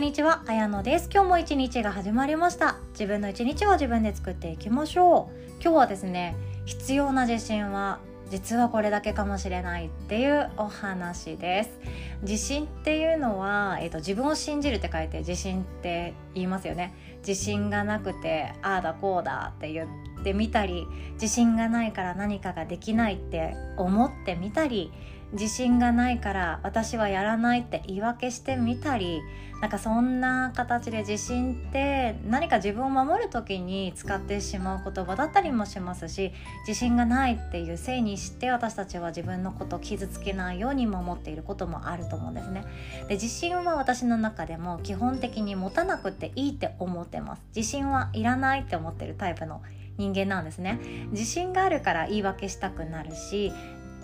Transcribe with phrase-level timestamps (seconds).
[0.00, 1.10] んにちは、あやのです。
[1.12, 2.78] 今日も一日が始まりました。
[2.92, 5.50] 自分の一日を自分で作っていきましょう。
[5.62, 8.00] 今日はですね、必要な自信は
[8.30, 11.70] 実はこれだけかもしれないっていうお話です
[12.22, 16.94] 自信っていうのは、えーと、自分を信じるって書いて自信って言いますよね
[17.26, 19.88] 自信がなくてああだこうだって言っ
[20.22, 24.92] てみたり自信がないから何かができないって思ってみたり
[25.32, 29.22] 自信がないから私はやらないって言い訳してみたり
[29.60, 36.32] なんかそんな形で自信って何か自分を守る時に使ってしまう言葉だったりもしますし
[36.66, 42.64] 自信がないっていうせいにして私たちは自分のことを傷つけないように守っていることもあると思うんですね。
[43.08, 47.42] で自信は私の中でも基本的に持たなくていいって思ってます。
[47.54, 49.60] 自信はいらないって思ってるタイプの
[50.00, 53.52] 人間なんですね自信があるから言い訳したくなるし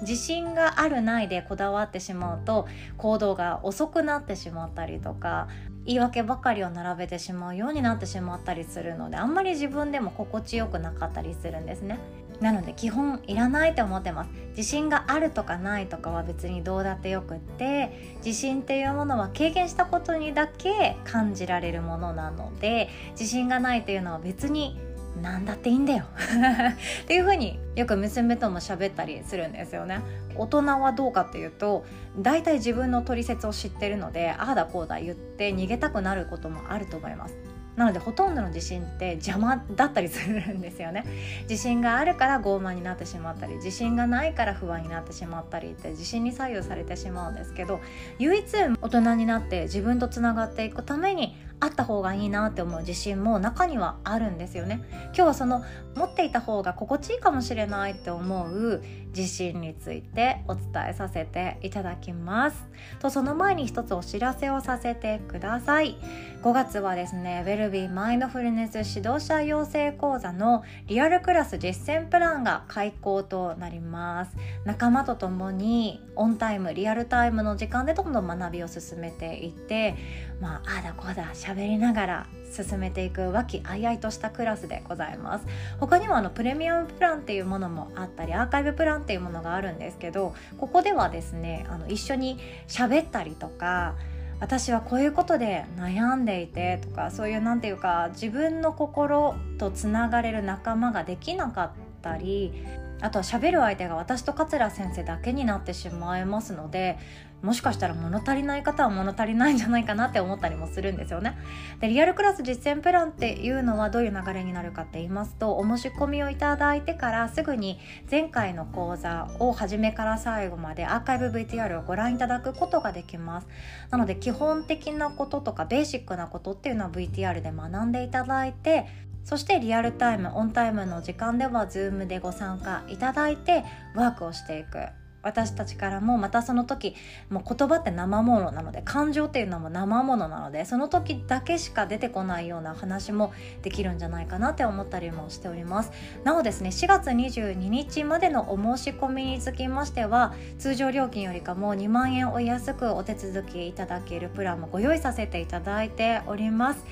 [0.02, 5.48] 自信があるないでこだわってしまうと行動が遅くなってしまったりとか
[5.86, 11.98] 言い訳ばかりを並べてしまうようになってしまったりするのであんまり自分でも心地よくなかったりするんですね。
[12.41, 14.30] なので基本いらないと思ってます。
[14.56, 24.78] 自信があるとかないとかは別にどうだってよくって自信っていうものは経験したことにだけ感じられるものなので自信がないというのは別に
[25.22, 26.05] 何だっていいんだよ。
[27.05, 30.00] っていう風によく娘とも喋ったりするんですよね。
[30.34, 31.84] 大人はどうかっていうと
[32.19, 37.36] 大体自分の取説を知ってるのでああだこうだ言って逃げたくなることもあると思います。
[37.77, 41.04] なのでほとんどの自信って邪魔だったりするんですよね。
[41.48, 47.80] 自信があるから傲慢になってしまったり自信がないから不安になってしまったりって自信に左右されてしまうんですけど
[48.19, 48.47] 唯一
[48.80, 54.83] 大人になって自分とつながっていくためにあった方がいいなって思う自信も中にはあるんですよね。
[55.07, 58.83] 今日はその持っていた方が心地いいかもしれないって思う
[59.17, 62.67] 自信についてお伝えさせていただきます。
[63.00, 65.97] とその前に一つお知らせをさせてください。
[66.42, 74.37] 5月はですねウェルビーマインドフルネス指導者養成講座のリアルクラス実践プランが開講となります。
[74.65, 79.97] 仲間と共にオンタイムリアルタイムの時間でどんどん学びを進めていって
[80.41, 85.47] まああだこうだ喋りながら進めていく和気あいあいとしたクラスでございます。
[85.79, 93.95] 他にもあのプレミアムプランっていうものもあったりアーカイブプランっていうものがあるんですけどここではですねあの一緒に喋ったりとか
[94.41, 101.71] 私はこういうことで悩んでいてとかそういう何て言うか自分の心とつながれる仲間ができなかっ
[102.03, 102.53] たり
[103.01, 106.99] あとは喋る相手が私と桂先生だけになってしまいますので
[107.43, 111.37] もしかしたら物足りない方は物足りないんじゃないかなって思ったりもするんですよね。
[111.81, 117.79] でリアルクラス実践プランっていうのはどういう流れになるかって言いますとお申し込みをいただいてからすぐに
[118.11, 123.47] 前回の講座を初めから最後までアーカイブ VTR をご覧いただくことができます。
[123.91, 128.87] なので基本的なこととかベーシックなことっていうのは VTR で学んでいただいて
[129.26, 133.64] そしてリアルタイムオンタイムの時間では Zoom でご参加いただいて
[133.97, 134.78] ワークをしていく。
[135.26, 136.94] 私たちからもまたその時
[137.31, 143.32] もう言葉って生ものなので感情っていうのも生ものなのでその時だけしか出てこないような話も
[143.62, 145.91] できるんじゃないかなって思ったりもしております。
[146.22, 156.84] なおですね4月22日までのお申し込みにつきましては通常料金よりかも2万円お安くお手続きいただけるプランもご用意させていただいております。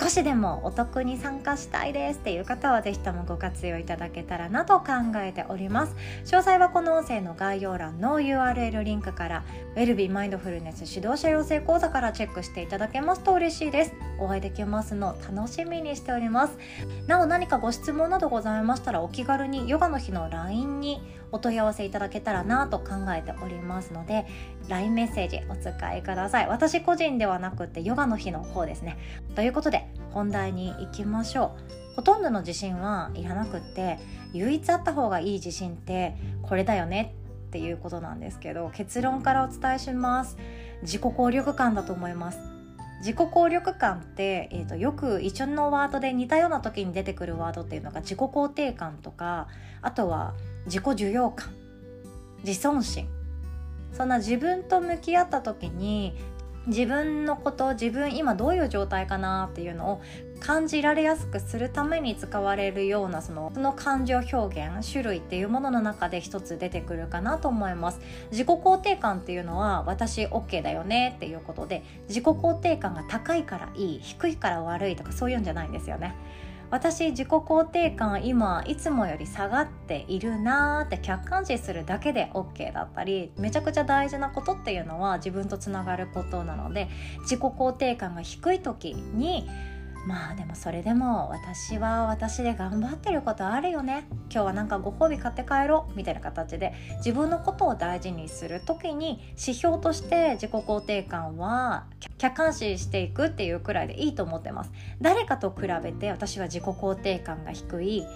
[0.00, 5.96] 少しでもお得に参加したいですっていう方はぜひともご活用いただけたらなと考えております。
[6.26, 9.44] 詳細はこの音声の概要欄の URL リンクから
[9.76, 13.94] ウェルビーマインドフルネス指導者養成講座からチェックしていただけますと嬉しいです。
[14.18, 16.58] お会いできますの楽しみにしております。
[17.06, 21.02] なお何かご質問などございましたらお気軽にヨガの日の LINE に
[21.32, 24.26] お問い合わせいただけたらなと考えておりますので
[24.68, 26.48] LINE メッセージお使いください。
[26.48, 28.98] 私個人ではなくてヨガの日の方ですね。
[29.34, 31.96] ということで本題に行きましょう。
[31.96, 33.98] ほとんどの自信はいらなくって
[34.32, 37.14] 唯一あった方がいい自信ってこれだよね。
[37.52, 40.38] っていうことなんですけど結論からお伝えします。
[40.80, 42.38] 自己効力感だと思います。
[43.00, 49.48] 自己効力感って、えーと、よく一緒のワードで似たような時に出てくるワードっていうのが自己肯定感とか
[49.82, 50.32] あとは
[50.64, 51.52] 自己受容感。
[52.42, 53.06] 自尊心。
[53.92, 56.14] そんな自分と向き合った時に
[56.68, 60.02] 自分のこと自分今どういう状態かなっていうのを
[60.42, 68.00] 感じられやすくするために使われるようなそのその感情表現種類っていうものの中で一つ出てくるかなと思います。
[68.32, 76.16] 自己肯定感っていうのは私 OK だよねっていうことで自己肯定感が高いからいい低いから悪いとかそういうんじゃないんですよね。
[76.70, 86.88] 私自己肯定感今いつもより下がっているなーって客観視するだけで OK だったりめちゃくちゃ大事なことっていうのは自分とつながることなので
[87.20, 89.46] 自己肯定感が低い時に
[90.06, 94.06] まあでもそれでも私は私で頑張ってることあるよね。
[94.30, 95.96] 今日はなんかご褒美買って帰ろう。
[95.96, 101.86] みたいな形で自分のことを大事にする時に指標として自己肯定感は
[102.18, 104.72] 客観視していくっていうくらいでいいと思ってます。
[105.00, 108.06] 誰かと比べて私は自己肯定感が低い。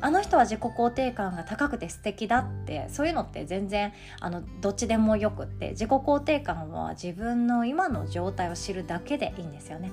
[0.00, 9.90] あの人は自己肯定感が高くて素敵だってそういうのって全然あのどっちでもよくって自己肯定感は自分の今の状態を知るだけでいいんですよね。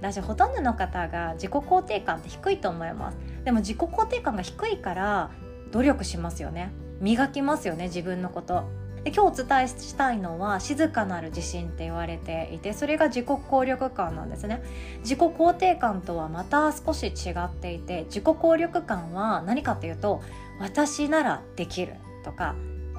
[0.00, 3.18] だしほとんどの方が自己肯定感って低いと思います。
[3.44, 5.30] でも自己肯定感が低いから
[5.72, 6.70] 努力しますよね。
[7.00, 8.64] 磨きますよね自分のこと。
[9.04, 14.62] で今日お伝えしたいのは静かなる自信って言われていてそれが自己効力感なんですね。
[15.00, 20.22] 自己肯定感とはまた少し違っていて自己効力感は何かっていうと
[20.60, 22.54] 私ならできるとか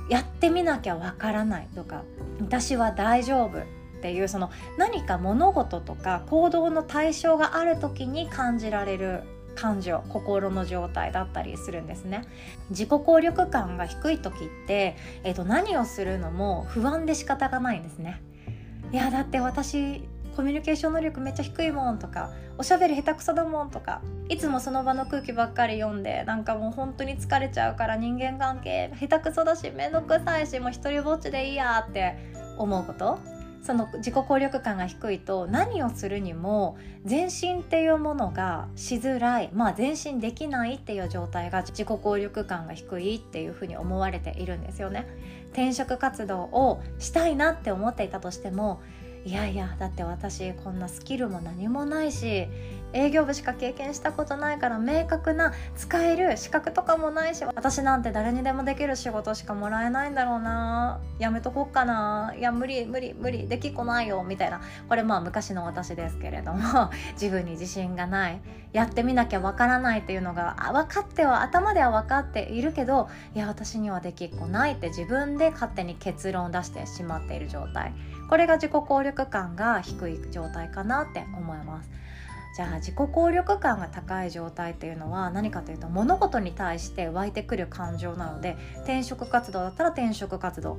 [0.10, 2.04] やってみなきゃわからないとか
[2.42, 3.60] 私は大丈夫
[4.00, 9.24] っていうその何か物事とか行動の対象がある時に感じられる
[9.56, 12.26] 感情心の状態だったりするんですね。
[12.70, 18.22] 自己効力感が低い時って、えー、と何をするのも不安で仕方がないんですね。
[18.94, 32.16] いやだって私コミュニケーション能力めっちゃ低いもんとかおしゃべり下手くそだもんとかいつもその場の空気ばっかり読んでなんかもう本当に疲れちゃうから人間関係下手くそだし面倒くさいしもう一人ぼっちでいいやって
[32.58, 33.20] 思うこと
[33.62, 36.78] その自己効力感が低いと何をするにも
[37.08, 45.08] 前進っていうものがしづらいまあ前進できないっていう状態が自己効力感が低いっていうふうに思われているんですよね。
[45.52, 48.82] 転職活動をしたいなって思っていたとしても
[49.26, 52.48] いやいやだって私こんなスキルも何もないし
[52.94, 61.00] 営業部しか経験したことないから明確な使える資格とかもないし私なんて誰にでもできる仕事しかもらえないんだろうな。
[61.20, 62.34] やめとこっかな。
[62.38, 64.62] いや無理無理無理できっこないよみたいな。
[64.88, 68.42] これまあ昔の私ですけれども 自分に自信がない。
[68.72, 77.94] やってみなきゃわからないっていうのが分かっては頭では分かっているけどいや私にはできっこないって自分で勝手に結論を出してしまっている状態。
[78.30, 81.90] これが自己効力感が低い状態かなって思います。
[82.56, 90.78] じゃあ自己効力感が高い状態っていうのは何かというと物事に対して湧いてくる感情なので転職活動だったら転職活動。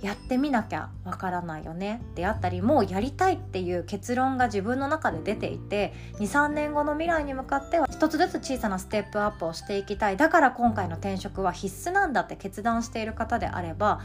[0.00, 2.00] やってみなきゃわからないよね。
[2.14, 10.16] であったりもうやりたいっていう結論が自分の中で出ていて23年後の未来に向かっては一つずつ小さなステップアップをしていきたい。
[10.16, 14.00] だから今回の転職は必須なんだって決断している方であれば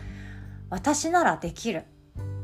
[0.72, 1.84] 私ならできる。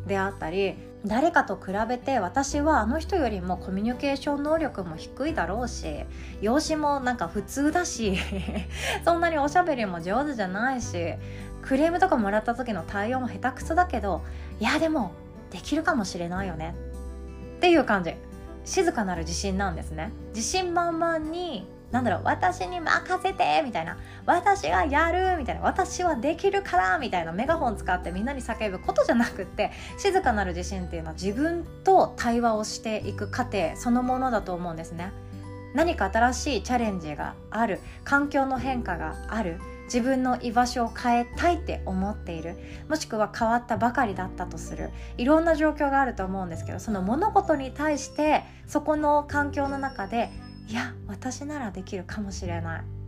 [0.05, 6.03] であったり誰かと比べて私はあの人よりもコミュニケーション能力も低いだろうし
[6.41, 8.17] 容姿もなんか普通だし
[9.05, 11.13] そんなにおしゃべりも上手じゃないし
[11.61, 14.23] クレームとかもらった時の対応も下手くそだけど
[14.59, 15.13] いやでも
[15.51, 16.75] できるかもしれないよね。
[17.57, 18.13] っていう感じ。
[18.65, 20.11] 静かなる自信なんですね。
[20.29, 35.11] 自信満々になんだろう私に任せてみたいな私がやるみたいな私はできるからみたいなメガホン使ってみんなに叫ぶことじゃなくって静かなる自信っていうのは自分と対話をしていく過程そのものだと思うんですね。
[35.73, 42.55] 何か新しいチャレンジがある環境の変化がある自分の居場所を変えたいって思っている
[42.87, 50.29] もしくは変わったばかりだったとするいろんな状況があると思うんですけどその物事に対してそこの環境の中で
[50.69, 52.99] いや私ならできるかもしれない。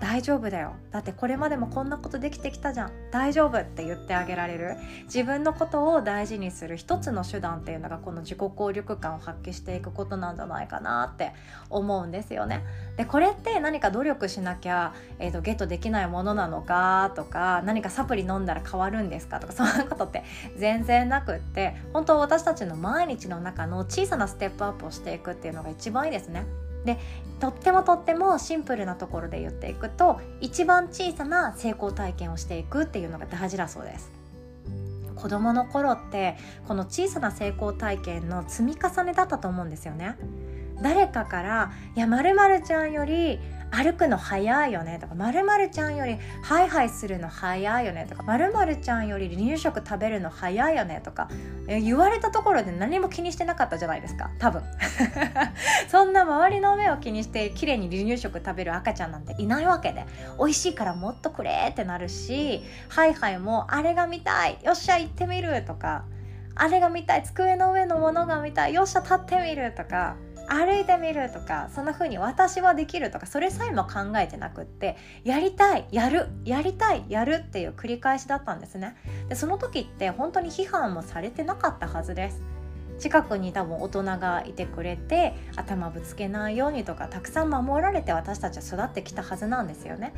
[0.00, 0.74] 大丈夫だよ。
[0.90, 2.90] だってこれまでもこんなことできてきたじゃん。
[3.10, 4.76] 大丈夫って言ってあげられる。
[5.04, 11.32] 自分のことを大事にする一つの手段っていうのがこの自己効力感を発揮していくことなんじゃないかなって
[11.70, 12.62] 思うんですよね。
[12.98, 20.24] でこれって何か努力しなきゃ、えーと、ゲットできないものなのかとか何かサプリ飲んだら変わるんですかとか そんなことって
[20.58, 26.44] 全然なくって本当私たちの毎日の中の小さなステップアップをしていくっていうのが一番いいですね。
[26.84, 26.98] で
[27.40, 34.10] とってもとってもシンプルなところで言っていくと一番小さな成功体験をしていくっていうのが大事だそうです。
[35.16, 36.36] 子供の頃って
[36.68, 40.16] この小さな成功体験の積み重ねだったと思うんですよね。
[40.82, 43.40] 誰かから「いやまるちゃんより
[43.74, 51.28] 歩くの早いよねとかまるちゃんよりハイハイするの早いよねとかまるちゃんより離乳食食べるの早いよねとか
[51.66, 54.62] 言われたところで何も気にしてなかったじゃないですか多分。
[55.88, 60.04] そんな周りの目を気にして綺麗に離乳食食べる赤ちゃんなんていないわけで。
[60.38, 66.04] 美味しいからもっとくれってなるしハイハイもあれが見たいよっしゃ行ってみるとか
[66.54, 70.16] あれが見たい机の上のものが見たいよっしゃ立ってみるとか
[70.48, 78.96] 歩いてみるとかそんな風に私はできるとかそれさえも考えてなくってやりたいやるやりたいやるっていう繰り返しだったんですね。
[79.28, 82.40] でその時って本当に批判もされてなかったはずです。
[82.98, 90.12] 近くに多分大人がいてくれて頭ぶつけないようにとかたくさん守られて私たちは育ってきたはずなんですよね。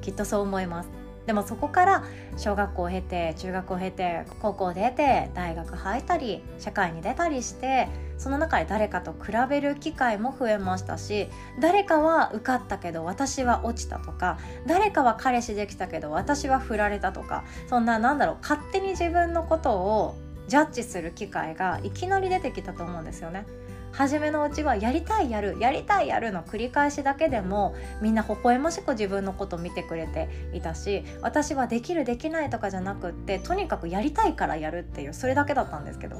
[0.00, 1.01] きっとそう思います。
[1.26, 2.04] でもそこから
[2.36, 7.88] 小学校を経て中学を経て高校出て大学入ったり社会に出たりして
[8.18, 11.28] その中で誰かと比べる機会も増えましたし
[11.60, 20.16] 誰かは受かったけど私は落ちたとか誰かは彼氏できたけど私は振られたとかそんななんだろう勝手に自分のことを
[20.48, 23.46] ジャッジする機会がいきなり出てきたと思うんですよね。
[23.92, 36.16] 初めのうちはやりたいやるやりたいやるの繰り返しだけでもみんな微笑ましく自分のこと見てくれていたし私はできるできないとかじゃなくってとにかくやりたいからやるっていうそれだけだったんですけど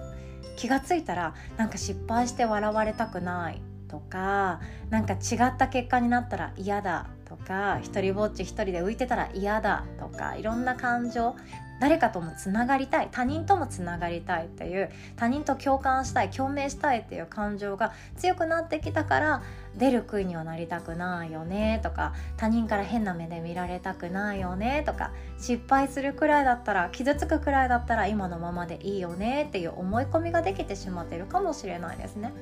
[0.57, 4.61] 気がついたらなんか失敗して笑われたくないとか
[4.91, 11.35] なんか違った結果になったら嫌だとか一人ぼっち一人で浮いてたら嫌だとかいろんな感情
[11.83, 19.43] 誰かともつながりたい他人ともつながりたいっていう他人と共感したい共鳴したいっていう感情が強くなってきたから
[19.77, 25.11] 出る杭にはなりたくないよねとか他人から変な目で見られたくないよねとか
[25.41, 32.33] 失敗するくらいだったら傷つくくらいだったら今のままでいいよねっていう思い込みができてしまってるかもしれないですね。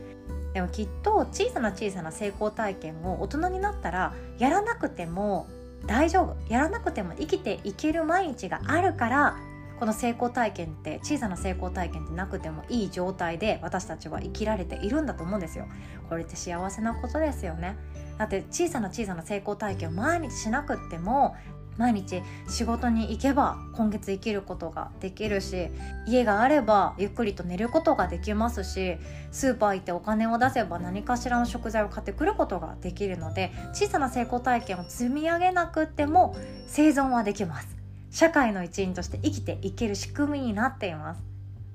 [0.53, 5.47] でもきっと小さな小さな成功体験を大人になったらやらなくても
[5.87, 6.37] 大丈夫。
[6.49, 9.37] やらなくても生きていける毎日があるから
[9.81, 15.67] この成功体験って小さな成功体験ってなくてもいい状態で私たちは生きられているんだと思うんですよ。
[16.11, 17.79] これって幸せなことですよね。
[18.19, 21.35] だって小さな小さな成功体験を毎日しなくっても
[21.77, 25.69] 毎日仕事に行けば今月生きることができるし
[26.07, 28.99] 家があればゆっくりと寝ることができますし
[29.31, 36.37] スーパー行ってお金を出せば何かしらの食材を買ってくることができるので小さな成功体験を積み上げなくても
[36.67, 37.81] 生存はできます。
[38.11, 41.23] 社会の一員として生きていける仕組みになっています。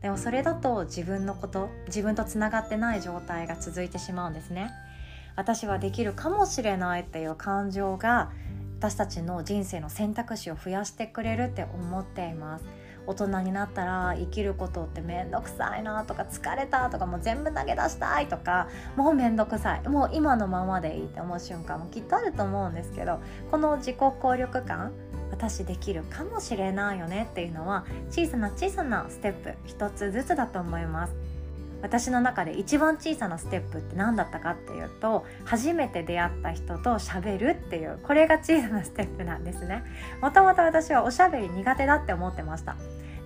[0.02, 4.72] でもそれだと自分のこと自分とつながってない状態が続いてしまうんですね。
[5.36, 8.32] 私はできるかもしれないっていう感情が
[8.78, 12.66] 私たちの人生の選択肢を増やしてくれるって思っています。
[13.08, 19.88] 大人になったら生きることって面倒くさいなとか疲れたとかもう全部投げ出したいとかもう面倒くさい。
[19.88, 23.20] もう今のままでいいって思う瞬間もきっとあると思うんですけど
[23.52, 24.92] この自己効力感
[25.32, 31.16] 私できるかもしれないよねっていうのは小さな小さなステップ一つずつだと思います。
[31.86, 39.84] 私の中で一番小さなステップって何だったかっていうと初めて出会った人と喋るっていうこれが小さなステップなんですね。
[40.20, 42.76] もともと私はおしゃべり苦手だって思ってました。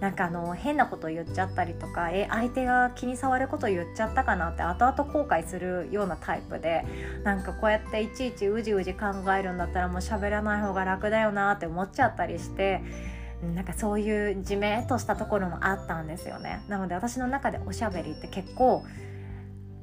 [0.02, 6.86] なんかあの変なこと言っちゃったりとかえ相手が気に障ること言っちゃったかなって後々後悔するようなタイプで
[7.24, 12.82] なんかこうやっていちいちうじうじ考えるんだったらもう喋らない方が楽だよなって思っちゃったりして
[13.42, 16.62] なんかそういうじめっとしたところもあったんですよね。
[16.68, 18.84] なので私の中でおしゃべりって結構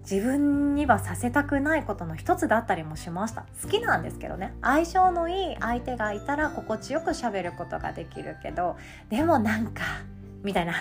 [0.09, 3.47] 自分にはさせたくないことの一つだったりもしました。
[3.63, 4.55] 好きなんですけどね。
[4.63, 8.77] 相性のいい相手がいたら心地よくしゃべることができるけど
[9.11, 9.83] でもなんか
[10.45, 10.75] みたいな。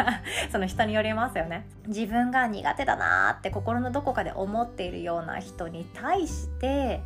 [0.50, 1.68] その人によりますよね。
[1.86, 7.02] 自分が苦手だなって心のどこかで思っているような人に対して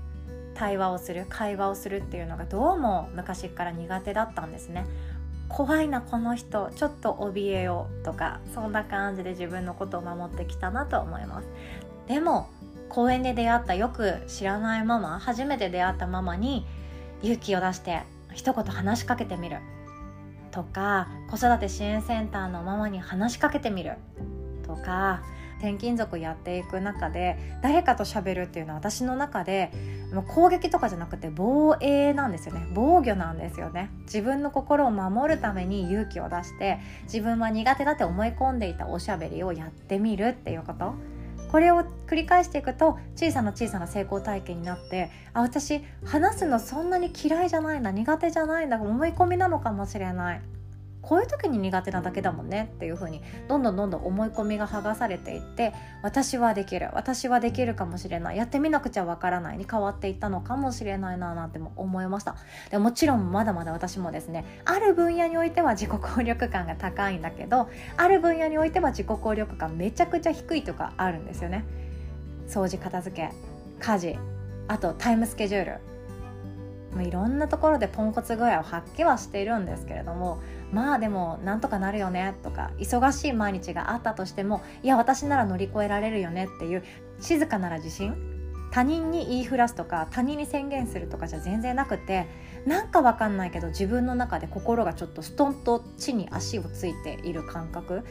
[0.54, 4.86] 対話をする会話をするっていうのがどうも昔から苦手だったんですね。
[5.48, 11.48] 怖いなこの人ちょっと怯えようとかそんな感じで自分のことを守ってきたなと思います。
[12.08, 12.48] でも
[12.88, 16.64] 公園で出会ったよく知らないママ初めて出会ったママに
[17.22, 19.58] 勇気を出して一言話しかけてみる。
[20.50, 23.94] とか子育て支援センターのママに話しかけてみる。
[24.66, 25.22] とか
[25.58, 29.72] 転勤族やっていく中で誰かと喋るっていうのは私の中で
[30.12, 32.66] も攻撃とかじゃなくて防衛なんですよね。
[32.74, 33.90] 防御なんですよね。
[34.02, 40.94] 自分の心を守るために勇気を出して自分は苦手だって思い込んでいたおしゃべりをやってみるっていうこと。
[41.50, 50.42] これを繰り返していくと小さな小さな成功体験になってあ私話すのそんなに嫌いじゃないな苦手じゃないんだ思い込みなのかもしれない。
[51.06, 55.72] こういう時に苦手なだけだもんねっていう風にどんどんどんどん思い込みが剥がされていって
[56.02, 62.34] 私はできる私はできるかもしれないやってみなくちゃわからないに変わっていったのかもしれないななんても思いました。
[62.70, 71.64] でもちろんまだまだ私もですねある分野においては自己効力感が高いんだけどある分野においては自己効力感めちゃくちゃ低いとかあるんですよね。
[72.48, 73.30] 掃除片付け
[73.78, 74.18] 家事
[74.66, 75.96] あとタイムスケジュール。
[77.02, 80.40] いろんなところでポンコツ具合を発揮はしているんですけれども
[80.72, 86.84] まあでもなんとかなるよねとか忙しい毎日があったとしてもいや私なら乗り越えられるよねっていう
[87.20, 88.14] 静かなら自信
[88.72, 92.26] 他人に言いふらすとか他人に宣言するとかじゃ全然なくて
[92.66, 98.04] なんかわかんないけど自分の中で心がちょっとストンと地に足をついている感覚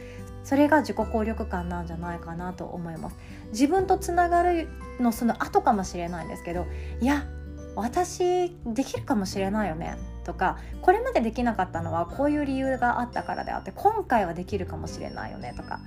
[0.44, 3.16] それが自己効力感なんじゃないかなと思います。
[3.50, 4.68] 自分とつながる
[5.00, 6.66] のその後かもしれないんですけど
[7.00, 7.26] いや
[7.74, 9.96] 私できるかもしれないよね。
[10.26, 15.78] とかこれまでできなかったのはこういう理由があったからであって今回はできるかもしれないよねとか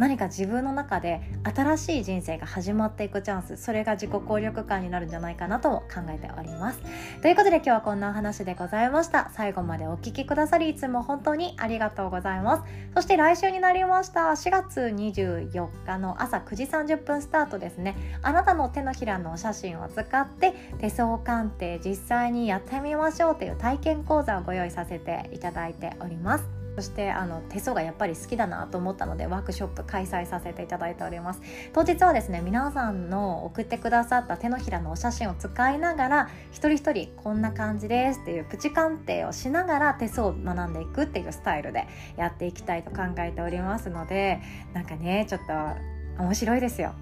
[0.00, 6.80] 何か自分の中で新しい人生が始まっていくチャンスそれが自己効力感になるんじゃないかなと考えております。
[7.20, 9.30] ということで今日はこんなお話でございました。
[9.36, 12.62] 最後までお聴きくださりいつも本当にありがとうございます。
[12.94, 14.20] そして来週になりました。
[14.20, 17.94] 4月24日の朝9時30分スタートですね。
[18.22, 26.59] あなたの手のひらのお写真を使って手相鑑定実際にやってみましょうという体験講座をご用意させていただいております。
[26.76, 31.40] そしてあの手相がやっぱり好きだなと思ったのでワークショップ開催させていただいております。
[31.72, 41.86] 当日はですね皆さんの送ってくださった手のひらのお写真を使いながら一人一人こんな感じですっていうプチ鑑定をしながら手相を学んでいくっていうスタイルで
[42.16, 44.40] やっていきたいと考えておりますので
[44.72, 46.94] なんかねちょっと面白いですよ。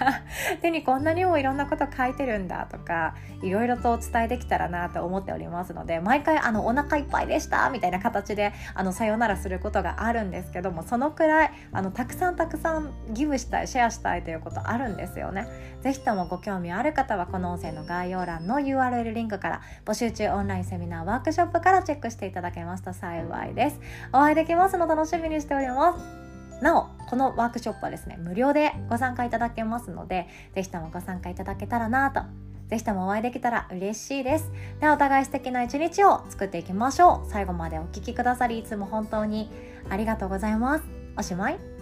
[0.60, 15.46] 手にこんなにもいろんなこと書いてるんだとかいろいろとお伝えできたらなと思っておりますので毎回あのお腹いっぱいでしたみたいな形であのさよならすることがあるんですけどもそのくらいあのたくさんたくさんギブしたいシェアしたいということあるんですよね。
[15.82, 23.80] 是非ともご興味ある方はこの音声の概要欄の URL リンクから募集中オンラインセミナーワークショップからチェックしていただけますと幸いです。
[24.12, 26.23] お会いできますの楽しみにしております。
[26.62, 32.22] なおこのワークショップはですね無料でご参加いただけますので是非ともご参加いただけたらなと
[32.68, 34.50] ぜひともお会いできたら嬉しいです。
[34.80, 37.30] ではお互い素敵な一日を作っていきましょう。
[37.30, 39.50] 最後までお聴きくださりいつも本当に
[39.90, 40.84] ありがとうございます。
[41.16, 41.73] おしまい。